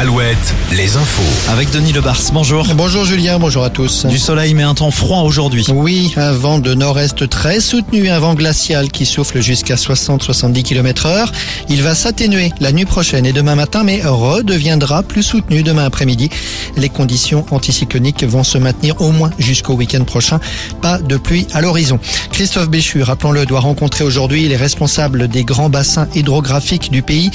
Alouette, 0.00 0.54
les 0.72 0.96
infos. 0.96 1.50
Avec 1.50 1.70
Denis 1.72 1.92
Lebars, 1.92 2.22
bonjour. 2.32 2.66
Bonjour 2.74 3.04
Julien, 3.04 3.38
bonjour 3.38 3.64
à 3.64 3.68
tous. 3.68 4.06
Du 4.06 4.16
soleil 4.16 4.54
mais 4.54 4.62
un 4.62 4.72
temps 4.72 4.90
froid 4.90 5.18
aujourd'hui. 5.18 5.66
Oui, 5.68 6.14
un 6.16 6.32
vent 6.32 6.58
de 6.58 6.72
nord-est 6.72 7.28
très 7.28 7.60
soutenu, 7.60 8.08
un 8.08 8.18
vent 8.18 8.32
glacial 8.32 8.90
qui 8.90 9.04
souffle 9.04 9.42
jusqu'à 9.42 9.74
60-70 9.74 10.62
km 10.62 11.04
heure. 11.04 11.30
Il 11.68 11.82
va 11.82 11.94
s'atténuer 11.94 12.50
la 12.60 12.72
nuit 12.72 12.86
prochaine 12.86 13.26
et 13.26 13.34
demain 13.34 13.56
matin, 13.56 13.82
mais 13.84 14.00
redeviendra 14.02 15.02
plus 15.02 15.22
soutenu 15.22 15.62
demain 15.62 15.84
après-midi. 15.84 16.30
Les 16.78 16.88
conditions 16.88 17.44
anticycloniques 17.50 18.24
vont 18.24 18.42
se 18.42 18.56
maintenir 18.56 18.98
au 19.02 19.10
moins 19.10 19.28
jusqu'au 19.38 19.74
week-end 19.74 20.04
prochain. 20.04 20.40
Pas 20.80 20.96
de 20.96 21.18
pluie 21.18 21.46
à 21.52 21.60
l'horizon. 21.60 22.00
Christophe 22.32 22.70
Béchu, 22.70 23.02
rappelons-le, 23.02 23.44
doit 23.44 23.60
rencontrer 23.60 24.04
aujourd'hui 24.04 24.48
les 24.48 24.56
responsables 24.56 25.28
des 25.28 25.44
grands 25.44 25.68
bassins 25.68 26.08
hydrographiques 26.14 26.90
du 26.90 27.02
pays 27.02 27.30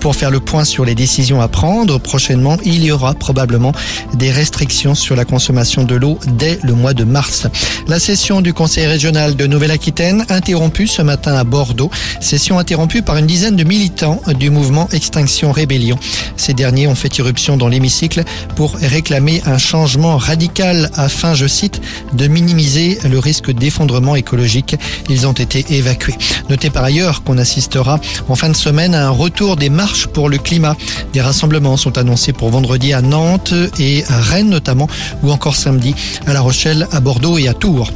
pour 0.00 0.14
faire 0.16 0.30
le 0.30 0.40
point 0.40 0.64
sur 0.64 0.84
les 0.84 0.94
décisions 0.94 1.40
à 1.40 1.48
prendre. 1.48 1.98
Prochainement, 2.10 2.56
il 2.64 2.82
y 2.82 2.90
aura 2.90 3.14
probablement 3.14 3.72
des 4.14 4.32
restrictions 4.32 4.96
sur 4.96 5.14
la 5.14 5.24
consommation 5.24 5.84
de 5.84 5.94
l'eau 5.94 6.18
dès 6.26 6.58
le 6.64 6.72
mois 6.72 6.92
de 6.92 7.04
mars. 7.04 7.46
La 7.86 8.00
session 8.00 8.40
du 8.40 8.52
Conseil 8.52 8.86
régional 8.86 9.36
de 9.36 9.46
Nouvelle-Aquitaine 9.46 10.26
interrompue 10.28 10.88
ce 10.88 11.02
matin 11.02 11.34
à 11.34 11.44
Bordeaux. 11.44 11.88
Session 12.20 12.58
interrompue 12.58 13.02
par 13.02 13.16
une 13.16 13.28
dizaine 13.28 13.54
de 13.54 13.62
militants 13.62 14.20
du 14.40 14.50
mouvement 14.50 14.88
Extinction 14.90 15.52
Rébellion. 15.52 15.96
Ces 16.36 16.52
derniers 16.52 16.88
ont 16.88 16.96
fait 16.96 17.16
irruption 17.18 17.56
dans 17.56 17.68
l'hémicycle 17.68 18.24
pour 18.56 18.74
réclamer 18.74 19.40
un 19.46 19.58
changement 19.58 20.16
radical 20.16 20.90
afin, 20.94 21.34
je 21.34 21.46
cite, 21.46 21.80
de 22.12 22.26
minimiser 22.26 22.98
le 23.08 23.20
risque 23.20 23.52
d'effondrement 23.52 24.16
écologique. 24.16 24.74
Ils 25.08 25.28
ont 25.28 25.32
été 25.32 25.64
évacués. 25.70 26.16
Notez 26.48 26.70
par 26.70 26.82
ailleurs 26.82 27.22
qu'on 27.22 27.38
assistera 27.38 28.00
en 28.28 28.34
fin 28.34 28.48
de 28.48 28.56
semaine 28.56 28.96
à 28.96 29.06
un 29.06 29.10
retour 29.10 29.54
des 29.54 29.70
marches 29.70 30.08
pour 30.08 30.28
le 30.28 30.38
climat. 30.38 30.74
Des 31.12 31.20
rassemblements 31.20 31.76
sont 31.76 31.99
annoncés 32.00 32.32
pour 32.32 32.50
vendredi 32.50 32.92
à 32.92 33.02
Nantes 33.02 33.54
et 33.78 34.04
à 34.08 34.20
Rennes 34.20 34.50
notamment, 34.50 34.88
ou 35.22 35.30
encore 35.30 35.56
samedi 35.56 35.94
à 36.26 36.32
La 36.32 36.40
Rochelle, 36.40 36.88
à 36.92 37.00
Bordeaux 37.00 37.38
et 37.38 37.48
à 37.48 37.54
Tours 37.54 37.90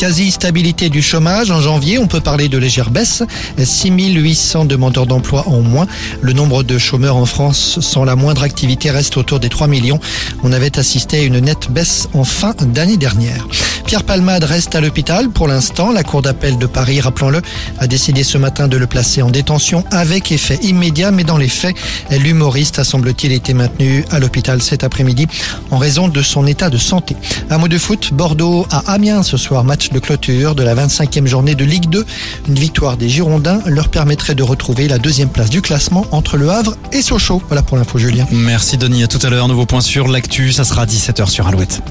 quasi-stabilité 0.00 0.88
du 0.88 1.02
chômage. 1.02 1.50
En 1.50 1.60
janvier, 1.60 1.98
on 1.98 2.06
peut 2.06 2.22
parler 2.22 2.48
de 2.48 2.56
légère 2.56 2.88
baisse. 2.88 3.22
6800 3.62 4.64
demandeurs 4.64 5.06
d'emploi 5.06 5.46
en 5.46 5.60
moins. 5.60 5.86
Le 6.22 6.32
nombre 6.32 6.62
de 6.62 6.78
chômeurs 6.78 7.16
en 7.16 7.26
France 7.26 7.80
sans 7.80 8.04
la 8.04 8.16
moindre 8.16 8.42
activité 8.42 8.90
reste 8.90 9.18
autour 9.18 9.40
des 9.40 9.50
3 9.50 9.66
millions. 9.66 10.00
On 10.42 10.52
avait 10.52 10.78
assisté 10.78 11.18
à 11.18 11.22
une 11.22 11.40
nette 11.40 11.70
baisse 11.70 12.08
en 12.14 12.24
fin 12.24 12.54
d'année 12.62 12.96
dernière. 12.96 13.46
Pierre 13.90 14.04
Palmade 14.04 14.44
reste 14.44 14.76
à 14.76 14.80
l'hôpital 14.80 15.30
pour 15.30 15.48
l'instant. 15.48 15.90
La 15.90 16.04
Cour 16.04 16.22
d'appel 16.22 16.58
de 16.58 16.66
Paris, 16.66 17.00
rappelons-le, 17.00 17.42
a 17.80 17.88
décidé 17.88 18.22
ce 18.22 18.38
matin 18.38 18.68
de 18.68 18.76
le 18.76 18.86
placer 18.86 19.20
en 19.20 19.30
détention 19.30 19.82
avec 19.90 20.30
effet 20.30 20.60
immédiat, 20.62 21.10
mais 21.10 21.24
dans 21.24 21.36
les 21.36 21.48
faits, 21.48 21.74
l'humoriste 22.08 22.78
a 22.78 22.84
semble-t-il 22.84 23.32
été 23.32 23.52
maintenu 23.52 24.04
à 24.12 24.20
l'hôpital 24.20 24.62
cet 24.62 24.84
après-midi 24.84 25.26
en 25.72 25.78
raison 25.78 26.06
de 26.06 26.22
son 26.22 26.46
état 26.46 26.70
de 26.70 26.78
santé. 26.78 27.16
Un 27.50 27.58
mot 27.58 27.66
de 27.66 27.78
foot, 27.78 28.10
Bordeaux 28.12 28.64
à 28.70 28.92
Amiens 28.92 29.24
ce 29.24 29.36
soir, 29.36 29.64
match 29.64 29.90
de 29.90 29.98
clôture 29.98 30.54
de 30.54 30.62
la 30.62 30.76
25e 30.76 31.26
journée 31.26 31.56
de 31.56 31.64
Ligue 31.64 31.90
2. 31.90 32.06
Une 32.46 32.54
victoire 32.54 32.96
des 32.96 33.08
Girondins 33.08 33.58
leur 33.66 33.88
permettrait 33.88 34.36
de 34.36 34.44
retrouver 34.44 34.86
la 34.86 34.98
deuxième 34.98 35.30
place 35.30 35.50
du 35.50 35.62
classement 35.62 36.06
entre 36.12 36.36
Le 36.36 36.48
Havre 36.48 36.76
et 36.92 37.02
Sochaux. 37.02 37.42
Voilà 37.48 37.64
pour 37.64 37.76
l'info 37.76 37.98
Julien. 37.98 38.24
Merci 38.30 38.76
Denis, 38.76 39.02
à 39.02 39.08
tout 39.08 39.26
à 39.26 39.30
l'heure. 39.30 39.48
Nouveau 39.48 39.66
point 39.66 39.80
sur 39.80 40.06
l'actu, 40.06 40.52
ça 40.52 40.62
sera 40.62 40.82
à 40.82 40.86
17h 40.86 41.28
sur 41.28 41.48
Alouette. 41.48 41.82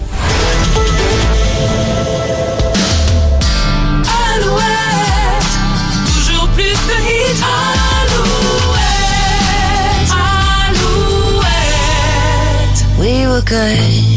Good. 13.42 14.10